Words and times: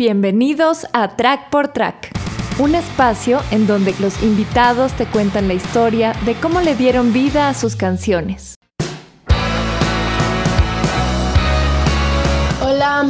Bienvenidos 0.00 0.86
a 0.94 1.14
Track 1.14 1.50
por 1.50 1.74
Track, 1.74 2.08
un 2.58 2.74
espacio 2.74 3.38
en 3.50 3.66
donde 3.66 3.94
los 4.00 4.22
invitados 4.22 4.94
te 4.94 5.04
cuentan 5.04 5.46
la 5.46 5.52
historia 5.52 6.14
de 6.24 6.36
cómo 6.36 6.62
le 6.62 6.74
dieron 6.74 7.12
vida 7.12 7.50
a 7.50 7.54
sus 7.54 7.76
canciones. 7.76 8.59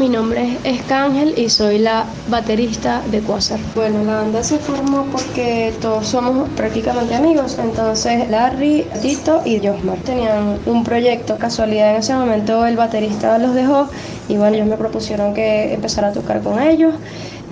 Mi 0.00 0.08
nombre 0.08 0.56
es 0.64 0.80
Escángel 0.80 1.34
y 1.37 1.50
soy 1.50 1.78
la 1.78 2.06
baterista 2.30 3.03
de 3.10 3.21
Quasar. 3.21 3.60
Bueno, 3.74 4.03
la 4.03 4.22
banda 4.22 4.42
se 4.42 4.58
formó 4.58 5.04
porque 5.12 5.74
todos 5.83 6.06
somos 6.06 6.48
prácticamente 6.56 7.15
amigos, 7.15 7.58
entonces 7.62 8.30
Larry, 8.30 8.87
Tito 9.02 9.42
y 9.44 9.58
Josmar 9.58 9.98
tenían 9.98 10.58
un 10.65 10.84
proyecto, 10.84 11.37
casualidad 11.37 11.90
en 11.90 11.97
ese 11.97 12.15
momento 12.15 12.65
el 12.65 12.78
baterista 12.78 13.37
los 13.37 13.54
dejó 13.54 13.90
y 14.26 14.38
bueno, 14.38 14.56
ellos 14.56 14.69
me 14.69 14.78
propusieron 14.78 15.34
que 15.34 15.74
empezara 15.74 16.09
a 16.09 16.12
tocar 16.12 16.41
con 16.41 16.62
ellos 16.62 16.95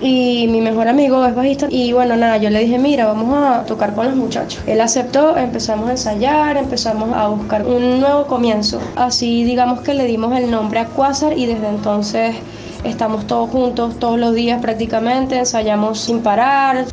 y 0.01 0.47
mi 0.47 0.61
mejor 0.61 0.87
amigo 0.87 1.25
es 1.25 1.35
bajista. 1.35 1.67
Y 1.69 1.93
bueno 1.93 2.15
nada 2.15 2.37
yo 2.37 2.49
le 2.49 2.59
dije 2.59 2.77
mira 2.77 3.05
vamos 3.05 3.37
a 3.37 3.65
tocar 3.65 3.93
con 3.93 4.07
los 4.07 4.15
muchachos 4.15 4.61
él 4.67 4.81
aceptó 4.81 5.37
empezamos 5.37 5.89
a 5.89 5.91
ensayar 5.91 6.57
empezamos 6.57 7.13
a 7.13 7.27
buscar 7.27 7.65
un 7.65 7.99
nuevo 7.99 8.25
comienzo. 8.27 8.79
Así 8.95 9.43
digamos 9.43 9.81
que 9.81 9.93
le 9.93 10.05
dimos 10.05 10.35
el 10.37 10.49
nombre 10.49 10.79
a 10.79 10.85
Quasar 10.85 11.37
y 11.37 11.45
desde 11.45 11.67
entonces 11.67 12.35
estamos 12.83 13.27
todos 13.27 13.49
juntos 13.49 13.99
todos 13.99 14.19
los 14.19 14.33
días 14.33 14.61
prácticamente 14.61 15.37
ensayamos 15.37 15.99
sin 15.99 16.21
parar. 16.21 16.85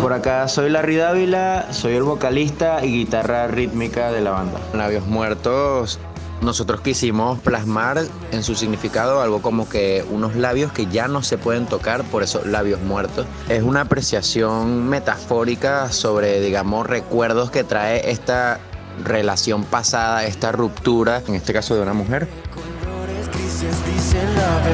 Por 0.00 0.12
acá 0.12 0.46
soy 0.48 0.68
Larry 0.68 0.96
Dávila, 0.96 1.66
soy 1.70 1.94
el 1.94 2.02
vocalista 2.02 2.84
y 2.84 2.92
guitarra 2.92 3.46
rítmica 3.46 4.12
de 4.12 4.20
la 4.20 4.32
banda. 4.32 4.60
Labios 4.74 5.06
Muertos 5.06 5.98
nosotros 6.40 6.80
quisimos 6.80 7.38
plasmar 7.40 8.02
en 8.32 8.42
su 8.42 8.54
significado 8.54 9.20
algo 9.20 9.40
como 9.40 9.68
que 9.68 10.04
unos 10.10 10.36
labios 10.36 10.72
que 10.72 10.86
ya 10.86 11.08
no 11.08 11.22
se 11.22 11.38
pueden 11.38 11.66
tocar, 11.66 12.04
por 12.04 12.22
eso 12.22 12.44
labios 12.44 12.80
muertos. 12.82 13.26
Es 13.48 13.62
una 13.62 13.82
apreciación 13.82 14.88
metafórica 14.88 15.90
sobre, 15.90 16.40
digamos, 16.40 16.86
recuerdos 16.86 17.50
que 17.50 17.64
trae 17.64 18.10
esta 18.10 18.60
relación 19.02 19.64
pasada, 19.64 20.24
esta 20.24 20.52
ruptura, 20.52 21.22
en 21.26 21.34
este 21.34 21.52
caso 21.52 21.74
de 21.74 21.82
una 21.82 21.94
mujer. 21.94 22.28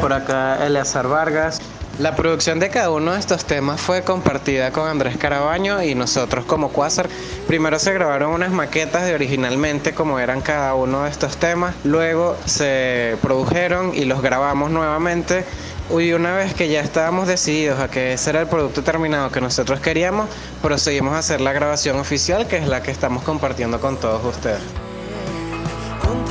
Por 0.01 0.13
acá 0.13 0.67
Eleazar 0.67 1.09
Vargas, 1.09 1.61
la 2.01 2.17
producción 2.17 2.59
de 2.61 2.71
cada 2.71 2.89
uno 2.91 3.13
de 3.13 3.21
estos 3.21 3.45
temas 3.45 3.79
fue 3.79 4.03
compartida 4.03 4.73
con 4.73 4.89
Andrés 4.89 5.19
Carabaño 5.19 5.83
y 5.83 5.95
nosotros 5.95 6.47
como 6.47 6.73
Quasar. 6.73 7.11
Primero 7.47 7.79
se 7.79 7.93
grabaron 7.93 8.33
unas 8.33 8.53
maquetas 8.53 9.05
de 9.05 9.15
originalmente 9.15 9.93
como 9.93 10.19
eran 10.19 10.41
cada 10.41 10.75
uno 10.75 11.05
de 11.05 11.11
estos 11.11 11.37
temas, 11.37 11.75
luego 11.85 12.39
se 12.47 13.19
produjeron 13.21 13.95
y 13.95 14.07
los 14.07 14.23
grabamos 14.23 14.71
nuevamente. 14.71 15.45
Y 15.91 16.13
una 16.13 16.35
vez 16.35 16.55
que 16.55 16.71
ya 16.71 16.81
estábamos 16.81 17.29
decididos 17.29 17.81
a 17.81 17.91
que 17.91 18.15
ese 18.15 18.31
era 18.31 18.41
el 18.41 18.47
producto 18.47 18.83
terminado 18.83 19.31
que 19.31 19.43
nosotros 19.43 19.81
queríamos, 19.81 20.31
procedimos 20.63 21.13
a 21.13 21.19
hacer 21.19 21.43
la 21.43 21.53
grabación 21.53 21.99
oficial, 21.99 22.47
que 22.47 22.57
es 22.57 22.67
la 22.67 22.83
que 22.83 22.93
estamos 22.93 23.25
compartiendo 23.25 23.79
con 23.79 23.99
todos 23.99 24.25
ustedes. 24.25 24.90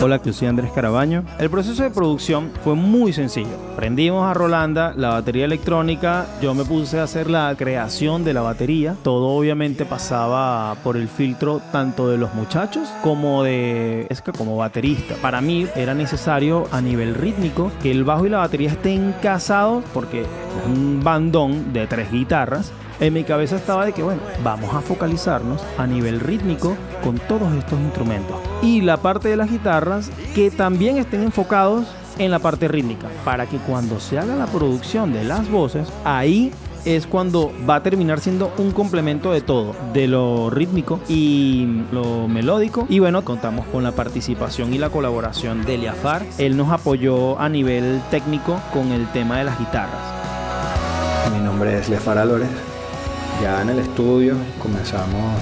Hola, 0.01 0.21
yo 0.23 0.31
soy 0.31 0.47
Andrés 0.47 0.71
Carabaño. 0.71 1.25
El 1.39 1.49
proceso 1.49 1.83
de 1.83 1.89
producción 1.89 2.51
fue 2.63 2.73
muy 2.75 3.11
sencillo. 3.11 3.57
Prendimos 3.75 4.25
a 4.25 4.33
Rolanda 4.33 4.93
la 4.95 5.09
batería 5.09 5.43
electrónica, 5.43 6.25
yo 6.41 6.53
me 6.53 6.63
puse 6.63 6.99
a 6.99 7.03
hacer 7.03 7.29
la 7.29 7.53
creación 7.57 8.23
de 8.23 8.33
la 8.33 8.41
batería. 8.41 8.95
Todo 9.03 9.27
obviamente 9.27 9.85
pasaba 9.85 10.75
por 10.83 10.95
el 10.95 11.09
filtro 11.09 11.61
tanto 11.73 12.09
de 12.09 12.17
los 12.17 12.33
muchachos 12.33 12.87
como 13.03 13.43
de 13.43 14.07
es 14.09 14.21
que 14.21 14.31
como 14.31 14.55
baterista. 14.55 15.15
Para 15.21 15.41
mí 15.41 15.67
era 15.75 15.93
necesario 15.93 16.67
a 16.71 16.79
nivel 16.79 17.13
rítmico 17.13 17.71
que 17.83 17.91
el 17.91 18.05
bajo 18.05 18.25
y 18.25 18.29
la 18.29 18.37
batería 18.37 18.69
estén 18.69 19.13
casados 19.21 19.83
porque 19.93 20.21
es 20.21 20.27
un 20.65 21.01
bandón 21.03 21.73
de 21.73 21.87
tres 21.87 22.09
guitarras 22.11 22.71
en 22.99 23.13
mi 23.13 23.23
cabeza 23.23 23.55
estaba 23.55 23.85
de 23.85 23.93
que, 23.93 24.03
bueno, 24.03 24.21
vamos 24.43 24.73
a 24.73 24.81
focalizarnos 24.81 25.61
a 25.77 25.87
nivel 25.87 26.19
rítmico 26.19 26.75
con 27.03 27.17
todos 27.17 27.53
estos 27.53 27.79
instrumentos. 27.79 28.37
Y 28.61 28.81
la 28.81 28.97
parte 28.97 29.29
de 29.29 29.37
las 29.37 29.49
guitarras 29.49 30.11
que 30.35 30.51
también 30.51 30.97
estén 30.97 31.23
enfocados 31.23 31.87
en 32.17 32.31
la 32.31 32.39
parte 32.39 32.67
rítmica, 32.67 33.07
para 33.23 33.45
que 33.45 33.57
cuando 33.57 33.99
se 33.99 34.19
haga 34.19 34.35
la 34.35 34.47
producción 34.47 35.13
de 35.13 35.23
las 35.23 35.49
voces, 35.49 35.87
ahí 36.03 36.51
es 36.85 37.07
cuando 37.07 37.51
va 37.69 37.75
a 37.75 37.83
terminar 37.83 38.19
siendo 38.19 38.53
un 38.57 38.71
complemento 38.71 39.31
de 39.31 39.41
todo, 39.41 39.75
de 39.93 40.07
lo 40.07 40.49
rítmico 40.49 40.99
y 41.07 41.83
lo 41.91 42.27
melódico. 42.27 42.85
Y 42.89 42.99
bueno, 42.99 43.23
contamos 43.23 43.65
con 43.67 43.83
la 43.83 43.91
participación 43.91 44.73
y 44.73 44.77
la 44.77 44.89
colaboración 44.89 45.65
de 45.65 45.75
Eliafar. 45.75 46.25
Él 46.37 46.57
nos 46.57 46.71
apoyó 46.71 47.39
a 47.39 47.49
nivel 47.49 48.01
técnico 48.11 48.59
con 48.73 48.91
el 48.91 49.07
tema 49.11 49.37
de 49.37 49.45
las 49.45 49.59
guitarras. 49.59 50.19
Mi 51.33 51.39
nombre 51.43 51.77
es 51.77 51.87
Eliafar 51.87 52.17
Álvarez, 52.17 52.49
ya 53.41 53.61
en 53.61 53.69
el 53.69 53.79
estudio 53.79 54.35
comenzamos 54.61 55.41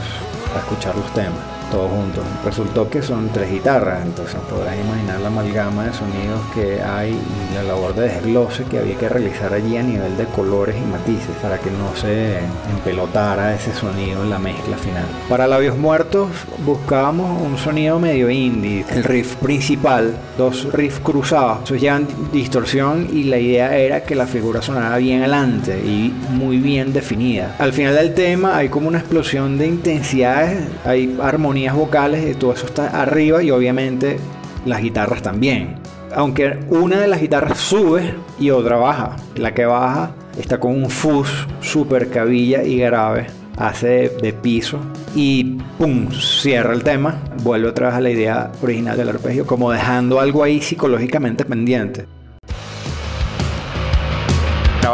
a 0.56 0.60
escuchar 0.60 0.96
los 0.96 1.12
temas, 1.14 1.40
todos 1.70 1.90
juntos. 1.92 2.24
Resultó 2.46 2.90
que 2.90 3.02
son 3.02 3.30
tres 3.30 3.52
guitarras, 3.52 4.06
entonces 4.06 4.40
podrás 4.50 4.76
imaginar 4.78 5.20
la 5.20 5.28
amalgama 5.28 5.86
de 5.86 5.94
sonidos 5.94 6.40
que 6.54 6.82
hay 6.82 7.12
y 7.12 7.56
la 7.56 7.64
labor 7.64 7.94
de 7.96 8.10
desglose 8.10 8.64
que 8.66 8.80
había 8.80 8.98
que 8.98 9.10
realizar 9.10 9.54
allí 9.54 9.78
a 9.78 9.84
nivel 9.84 10.18
de 10.18 10.26
colores 10.26 10.76
y 10.76 10.92
matices 10.92 11.36
para 11.42 11.58
que 11.60 11.70
no 11.72 11.96
se 11.96 12.40
empelotara 12.72 13.56
ese 13.56 13.74
sonido 13.74 14.24
en 14.24 14.30
la 14.30 14.40
mezcla 14.40 14.78
final. 14.78 15.06
Para 15.30 15.48
Labios 15.48 15.78
Muertos 15.78 16.30
buscábamos 16.66 17.42
un 17.42 17.58
sonido 17.58 18.00
medio 18.00 18.30
indie. 18.30 18.86
El 18.90 19.04
riff 19.04 19.36
principal, 19.36 20.16
dos 20.38 20.72
riffs 20.74 21.00
cruzados, 21.00 21.64
eso 21.64 21.76
llevan 21.76 22.08
distorsión 22.32 23.08
y 23.12 23.24
la 23.24 23.38
idea 23.38 23.78
era 23.78 24.04
que 24.04 24.16
la 24.16 24.28
figura 24.28 24.62
sonara 24.62 24.98
bien 24.98 25.20
adelante 25.20 25.78
y 25.86 26.14
muy 26.32 26.58
bien 26.58 26.94
definida. 26.94 27.56
Al 27.60 27.74
final 27.74 27.96
del 27.96 28.14
tema 28.14 28.58
hay 28.58 28.70
como 28.70 28.88
una 28.88 29.00
explosión 29.00 29.58
de 29.58 29.68
intensidades, 29.68 30.60
hay 30.86 31.18
armonías 31.58 31.76
vocales 31.76 32.30
y 32.30 32.38
todo 32.38 32.54
eso 32.54 32.68
está 32.68 33.02
arriba 33.02 33.42
y 33.42 33.50
obviamente 33.50 34.18
las 34.66 34.80
guitarras 34.80 35.24
también. 35.24 35.76
Aunque 36.16 36.60
una 36.70 37.00
de 37.00 37.08
las 37.08 37.20
guitarras 37.20 37.58
sube 37.58 38.14
y 38.40 38.52
otra 38.52 38.76
baja. 38.76 39.16
La 39.36 39.56
que 39.56 39.66
baja 39.66 40.12
está 40.38 40.60
con 40.60 40.76
un 40.76 40.90
fuzz 40.90 41.48
super 41.62 42.10
cabilla 42.10 42.64
y 42.64 42.78
grave. 42.78 43.28
Hace 43.58 44.10
de 44.22 44.34
piso 44.34 44.80
y 45.16 45.58
pum, 45.80 46.12
cierra 46.12 46.74
el 46.74 46.84
tema. 46.84 47.20
Vuelve 47.42 47.70
otra 47.70 47.88
vez 47.88 47.96
a 47.96 48.02
la 48.02 48.12
idea 48.12 48.52
original 48.62 48.96
del 48.96 49.10
arpegio, 49.10 49.48
como 49.48 49.72
dejando 49.72 50.20
algo 50.20 50.44
ahí 50.44 50.62
psicológicamente 50.62 51.44
pendiente 51.44 52.17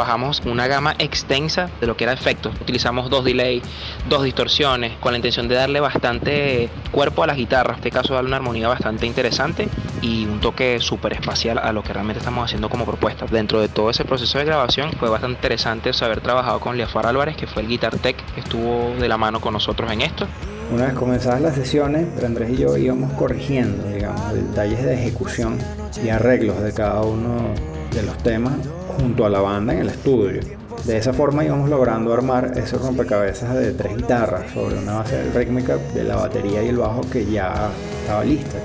trabajamos 0.03 0.41
una 0.46 0.68
gama 0.68 0.96
extensa 1.00 1.69
de 1.80 1.88
lo 1.88 1.96
que 1.96 2.03
era 2.03 2.12
efectos. 2.12 2.53
Utilizamos 2.59 3.09
dos 3.09 3.24
delays, 3.24 3.64
dos 4.09 4.24
distorsiones, 4.24 4.97
con 5.00 5.14
la 5.14 5.18
intención 5.18 5.47
de 5.47 5.56
darle 5.56 5.80
bastante 5.80 6.69
cuerpo 6.91 7.24
a 7.24 7.28
las 7.28 7.38
guitarras. 7.38 7.78
En 7.78 7.86
este 7.86 7.91
caso, 7.91 8.13
darle 8.13 8.28
una 8.28 8.36
armonía 8.38 8.68
bastante 8.68 9.06
interesante 9.06 9.69
y 10.02 10.25
un 10.25 10.42
toque 10.42 10.80
súper 10.81 11.13
espacial 11.13 11.58
a 11.58 11.72
lo 11.72 11.84
que 11.84 11.94
realmente 11.94 12.19
estamos 12.19 12.44
haciendo 12.44 12.68
como 12.69 12.86
propuesta. 12.86 13.25
Dentro 13.28 13.62
de 13.62 13.69
todo 13.69 13.92
ese 13.92 14.03
proceso 14.03 14.38
de 14.40 14.44
grabación 14.44 14.92
fue 15.00 15.09
bastante 15.09 15.38
interesante 15.38 15.92
haber 16.02 16.19
trabajado 16.19 16.59
con 16.59 16.75
Liafar 16.75 17.06
Álvarez, 17.06 17.38
que 17.38 17.47
fue 17.47 17.62
el 17.62 17.69
guitar 17.69 17.97
tech 17.97 18.18
que 18.34 18.42
estuvo 18.42 18.94
de 19.00 19.08
la 19.08 19.18
mano 19.18 19.40
con 19.40 19.53
nosotros 19.53 19.90
en 19.90 20.02
esto. 20.02 20.28
Una 20.69 20.88
vez 20.88 20.96
comenzadas 20.96 21.40
las 21.40 21.56
sesiones, 21.56 22.08
Andrés 22.22 22.50
y 22.50 22.58
yo 22.58 22.75
íbamos 22.75 23.13
corrigiendo, 23.13 23.88
digamos, 23.88 24.34
detalles 24.34 24.84
de 24.84 24.96
ejecución 24.96 25.59
y 26.03 26.09
arreglos 26.09 26.62
de 26.62 26.74
cada 26.74 27.02
uno 27.03 27.53
de 27.92 28.03
los 28.03 28.18
temas 28.18 28.53
junto 29.00 29.26
a 29.26 29.30
la 29.30 29.42
banda 29.42 29.74
en 29.74 29.80
el 29.80 29.90
estudio. 29.90 30.42
De 30.86 30.98
esa 30.98 31.14
forma 31.14 31.46
íbamos 31.46 31.70
logrando 31.70 32.14
armar 32.14 32.58
ese 32.58 32.78
rompecabezas 32.78 33.56
de 33.56 33.72
tres 33.74 33.96
guitarras 33.96 34.52
sobre 34.54 34.78
una 34.78 34.96
base 34.96 35.31
rítmica 35.31 35.78
de 35.78 36.04
la 36.04 36.18
batería 36.18 36.62
y 36.64 36.68
el 36.68 36.78
bajo 36.78 37.02
que 37.09 37.26
ya 37.26 37.70
estaba 38.02 38.24
lista. 38.26 38.58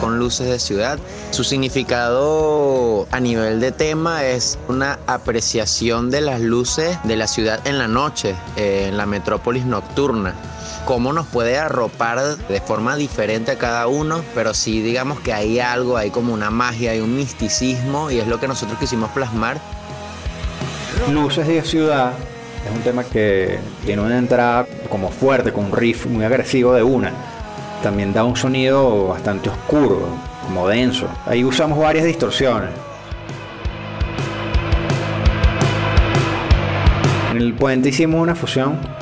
Con 0.00 0.18
luces 0.18 0.48
de 0.48 0.58
ciudad. 0.58 0.98
Su 1.30 1.44
significado 1.44 3.06
a 3.10 3.20
nivel 3.20 3.60
de 3.60 3.72
tema 3.72 4.24
es 4.24 4.58
una 4.68 4.98
apreciación 5.06 6.10
de 6.10 6.20
las 6.20 6.40
luces 6.40 6.98
de 7.04 7.16
la 7.16 7.26
ciudad 7.26 7.60
en 7.66 7.78
la 7.78 7.88
noche, 7.88 8.34
eh, 8.56 8.86
en 8.88 8.96
la 8.96 9.06
metrópolis 9.06 9.64
nocturna 9.64 10.34
cómo 10.84 11.12
nos 11.12 11.26
puede 11.26 11.58
arropar 11.58 12.36
de 12.36 12.60
forma 12.60 12.96
diferente 12.96 13.52
a 13.52 13.58
cada 13.58 13.86
uno, 13.86 14.22
pero 14.34 14.54
sí 14.54 14.80
digamos 14.80 15.20
que 15.20 15.32
hay 15.32 15.60
algo, 15.60 15.96
hay 15.96 16.10
como 16.10 16.32
una 16.32 16.50
magia, 16.50 16.92
hay 16.92 17.00
un 17.00 17.16
misticismo 17.16 18.10
y 18.10 18.18
es 18.18 18.26
lo 18.26 18.40
que 18.40 18.48
nosotros 18.48 18.78
quisimos 18.78 19.10
plasmar. 19.10 19.58
Luces 21.10 21.46
de 21.46 21.62
ciudad 21.62 22.12
es 22.66 22.76
un 22.76 22.82
tema 22.82 23.04
que 23.04 23.58
tiene 23.84 24.02
una 24.02 24.18
entrada 24.18 24.66
como 24.88 25.10
fuerte, 25.10 25.52
con 25.52 25.66
un 25.66 25.72
riff 25.72 26.06
muy 26.06 26.24
agresivo 26.24 26.74
de 26.74 26.82
una. 26.82 27.12
También 27.82 28.12
da 28.12 28.24
un 28.24 28.36
sonido 28.36 29.08
bastante 29.08 29.48
oscuro, 29.48 30.08
como 30.44 30.68
denso. 30.68 31.06
Ahí 31.26 31.44
usamos 31.44 31.78
varias 31.78 32.04
distorsiones. 32.04 32.70
En 37.30 37.36
el 37.36 37.54
puente 37.54 37.90
hicimos 37.90 38.20
una 38.20 38.34
fusión 38.34 38.97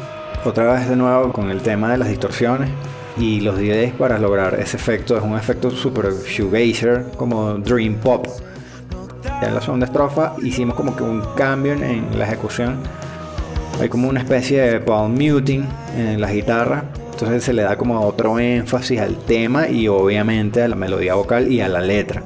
otra 0.47 0.73
vez 0.73 0.89
de 0.89 0.97
nuevo 0.97 1.33
con 1.33 1.51
el 1.51 1.61
tema 1.61 1.91
de 1.91 1.99
las 1.99 2.09
distorsiones 2.09 2.71
y 3.19 3.41
los 3.41 3.57
DVDs 3.57 3.93
para 3.95 4.19
lograr 4.19 4.55
ese 4.55 4.77
efecto. 4.77 5.17
Es 5.17 5.23
un 5.23 5.37
efecto 5.37 5.71
super 5.71 6.13
shoegazer, 6.13 7.07
como 7.17 7.55
dream 7.55 7.95
pop. 7.97 8.27
Ya 9.41 9.49
en 9.49 9.55
la 9.55 9.61
segunda 9.61 9.87
estrofa 9.87 10.35
hicimos 10.43 10.77
como 10.77 10.95
que 10.95 11.03
un 11.03 11.23
cambio 11.37 11.73
en, 11.73 12.19
la 12.19 12.27
ejecución. 12.27 12.77
Hay 13.81 13.89
como 13.89 14.09
una 14.09 14.21
especie 14.21 14.61
de 14.61 14.81
palm 14.81 15.13
muting 15.13 15.67
en 15.97 16.21
la 16.21 16.33
guitarra. 16.33 16.85
Entonces 17.13 17.45
se 17.45 17.53
le 17.53 17.63
da 17.63 17.77
como 17.77 18.01
otro 18.01 18.39
énfasis 18.39 19.01
al 19.01 19.17
tema 19.17 19.69
y 19.69 19.89
obviamente 19.89 20.63
a 20.63 20.69
la 20.69 20.77
melodía 20.77 21.15
vocal 21.15 21.51
y 21.51 21.61
a 21.61 21.69
la 21.69 21.81
letra. 21.81 22.23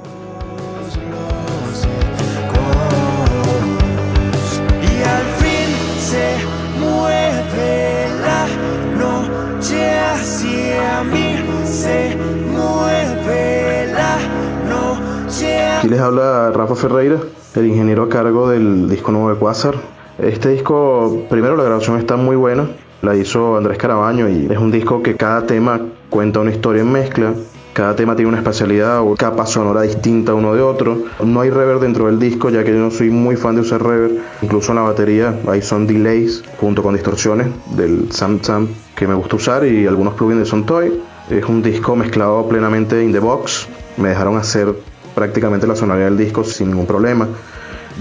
Les 15.91 15.99
habla 15.99 16.53
Rafa 16.53 16.77
Ferreira, 16.77 17.19
el 17.57 17.67
ingeniero 17.67 18.05
a 18.05 18.09
cargo 18.09 18.49
del 18.49 18.89
disco 18.89 19.11
nuevo 19.11 19.31
de 19.31 19.41
Quasar. 19.41 19.75
Este 20.21 20.51
disco, 20.51 21.27
primero 21.29 21.57
la 21.57 21.65
grabación 21.65 21.99
está 21.99 22.15
muy 22.15 22.37
buena, 22.37 22.71
la 23.03 23.17
hizo 23.17 23.57
Andrés 23.57 23.77
Carabaño 23.77 24.29
y 24.29 24.47
es 24.49 24.59
un 24.59 24.71
disco 24.71 25.03
que 25.03 25.17
cada 25.17 25.47
tema 25.47 25.81
cuenta 26.09 26.39
una 26.39 26.53
historia 26.53 26.83
en 26.83 26.93
mezcla. 26.93 27.35
Cada 27.73 27.97
tema 27.97 28.15
tiene 28.15 28.29
una 28.29 28.39
especialidad 28.39 29.01
o 29.01 29.17
capa 29.17 29.47
sonora 29.47 29.83
distinta 29.83 30.33
uno 30.33 30.55
de 30.55 30.63
otro. 30.63 30.97
No 31.25 31.41
hay 31.41 31.51
reverb 31.51 31.81
dentro 31.81 32.07
del 32.07 32.21
disco, 32.21 32.51
ya 32.51 32.63
que 32.63 32.71
yo 32.71 32.79
no 32.79 32.93
soy 32.93 33.11
muy 33.11 33.35
fan 33.35 33.57
de 33.57 33.63
usar 33.63 33.83
reverb. 33.83 34.21
Incluso 34.43 34.71
en 34.71 34.77
la 34.77 34.83
batería 34.83 35.41
ahí 35.49 35.61
son 35.61 35.89
delays 35.89 36.45
junto 36.61 36.85
con 36.85 36.95
distorsiones 36.95 37.49
del 37.75 38.13
Sam 38.13 38.39
Sam 38.43 38.69
que 38.95 39.09
me 39.09 39.15
gusta 39.15 39.35
usar 39.35 39.67
y 39.67 39.89
algunos 39.89 40.15
plugins 40.15 40.39
de 40.39 40.47
Sontoy. 40.47 41.01
Es 41.29 41.45
un 41.47 41.63
disco 41.63 41.97
mezclado 41.97 42.49
plenamente 42.49 43.03
in 43.03 43.13
the 43.13 43.19
box. 43.19 43.67
Me 43.97 44.11
dejaron 44.11 44.37
hacer 44.37 44.73
prácticamente 45.15 45.67
la 45.67 45.77
sonoridad 45.77 46.07
del 46.07 46.19
disco 46.19 46.45
sin 46.45 46.69
ningún 46.71 46.87
problema. 46.87 47.29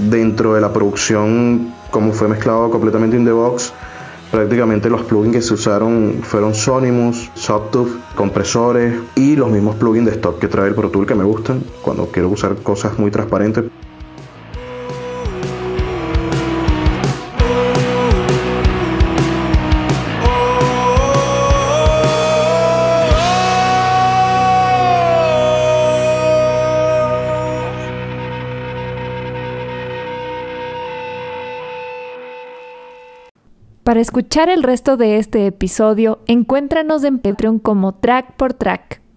Dentro 0.09 0.53
de 0.53 0.61
la 0.61 0.71
producción, 0.71 1.73
como 1.91 2.13
fue 2.13 2.27
mezclado 2.27 2.69
completamente 2.69 3.17
in 3.17 3.25
the 3.25 3.31
box, 3.31 3.73
prácticamente 4.31 4.89
los 4.89 5.01
plugins 5.03 5.35
que 5.35 5.41
se 5.41 5.53
usaron 5.53 6.19
fueron 6.21 6.53
Sonimus, 6.53 7.31
Sawtooth, 7.35 7.89
compresores 8.15 8.93
y 9.15 9.35
los 9.35 9.49
mismos 9.49 9.75
plugins 9.75 10.05
de 10.05 10.11
stock 10.13 10.39
que 10.39 10.47
trae 10.47 10.67
el 10.67 10.75
Pro 10.75 10.89
Tool 10.89 11.05
que 11.05 11.15
me 11.15 11.23
gustan 11.23 11.63
cuando 11.81 12.07
quiero 12.07 12.29
usar 12.29 12.55
cosas 12.57 12.97
muy 12.99 13.11
transparentes. 13.11 13.65
Para 33.89 34.01
escuchar 34.01 34.49
el 34.49 34.61
resto 34.61 34.97
de 34.97 35.17
este 35.17 35.47
episodio, 35.47 36.19
encuéntranos 36.27 37.03
en 37.03 37.17
Patreon 37.17 37.57
como 37.57 37.95
Track 37.95 38.35
por 38.35 38.53
Track. 38.53 39.01